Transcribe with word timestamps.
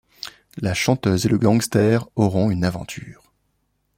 La 0.57 0.73
chanteuse 0.73 1.27
et 1.27 1.29
le 1.29 1.37
gangster 1.37 2.09
auront 2.15 2.49
une 2.49 2.63
aventure. 2.65 3.31